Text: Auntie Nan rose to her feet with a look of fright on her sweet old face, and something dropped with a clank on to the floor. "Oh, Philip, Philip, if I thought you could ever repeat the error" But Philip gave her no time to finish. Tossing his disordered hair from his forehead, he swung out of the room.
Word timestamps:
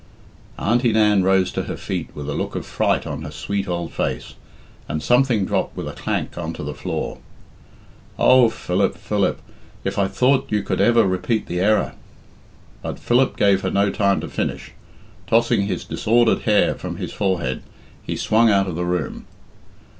Auntie 0.57 0.91
Nan 0.93 1.21
rose 1.21 1.51
to 1.51 1.65
her 1.65 1.77
feet 1.77 2.09
with 2.15 2.27
a 2.27 2.33
look 2.33 2.55
of 2.55 2.65
fright 2.65 3.05
on 3.05 3.21
her 3.21 3.29
sweet 3.29 3.67
old 3.67 3.93
face, 3.93 4.33
and 4.89 4.99
something 5.03 5.45
dropped 5.45 5.77
with 5.77 5.87
a 5.87 5.91
clank 5.93 6.39
on 6.39 6.53
to 6.53 6.63
the 6.63 6.73
floor. 6.73 7.19
"Oh, 8.17 8.49
Philip, 8.49 8.95
Philip, 8.97 9.39
if 9.83 9.99
I 9.99 10.07
thought 10.07 10.47
you 10.51 10.63
could 10.63 10.81
ever 10.81 11.03
repeat 11.05 11.45
the 11.45 11.59
error" 11.59 11.93
But 12.81 12.97
Philip 12.97 13.37
gave 13.37 13.61
her 13.61 13.69
no 13.69 13.91
time 13.91 14.19
to 14.21 14.27
finish. 14.27 14.71
Tossing 15.27 15.67
his 15.67 15.85
disordered 15.85 16.41
hair 16.49 16.73
from 16.73 16.95
his 16.97 17.13
forehead, 17.13 17.61
he 18.01 18.15
swung 18.15 18.49
out 18.49 18.65
of 18.65 18.73
the 18.73 18.85
room. 18.85 19.27